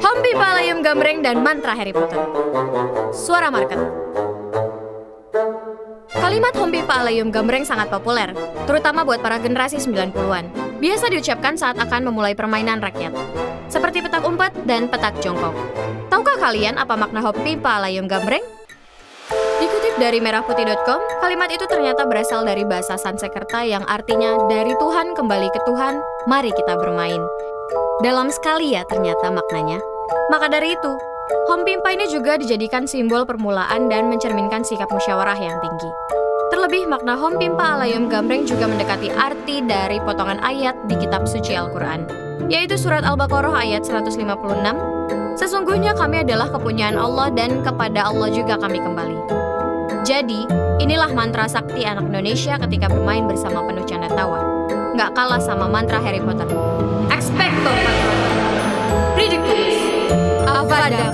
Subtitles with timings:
[0.00, 2.16] Hombi Palayum Gambreng dan Mantra Harry Potter.
[3.12, 3.76] Suara Market.
[6.08, 8.32] Kalimat Hombi Palayum Gambreng sangat populer,
[8.64, 10.48] terutama buat para generasi 90-an.
[10.80, 13.12] Biasa diucapkan saat akan memulai permainan rakyat,
[13.68, 15.52] seperti petak umpet dan petak jongkok.
[16.08, 18.55] Tahukah kalian apa makna Hombi Palayum Gambreng?
[19.96, 25.60] Dari merahputih.com, kalimat itu ternyata berasal dari bahasa Sansekerta yang artinya dari Tuhan kembali ke
[25.64, 25.96] Tuhan,
[26.28, 27.16] mari kita bermain.
[28.04, 29.80] Dalam sekali ya ternyata maknanya.
[30.28, 30.92] Maka dari itu,
[31.48, 35.90] Hom Pimpa ini juga dijadikan simbol permulaan dan mencerminkan sikap musyawarah yang tinggi.
[36.52, 41.56] Terlebih, makna Hom Pimpa Alayum Gambreng juga mendekati arti dari potongan ayat di kitab suci
[41.56, 42.04] Al-Quran,
[42.52, 44.20] yaitu surat Al-Baqarah ayat 156,
[45.40, 49.45] Sesungguhnya kami adalah kepunyaan Allah dan kepada Allah juga kami kembali.
[50.06, 50.46] Jadi,
[50.78, 54.38] inilah mantra sakti anak Indonesia ketika bermain bersama penuh canda tawa.
[54.94, 56.46] Nggak kalah sama mantra Harry Potter.
[57.10, 59.18] Expecto Patronum.
[59.18, 59.78] Ridiculous.
[60.46, 61.10] Avada